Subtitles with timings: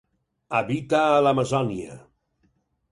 [0.59, 2.03] Habita a l'Amazònia.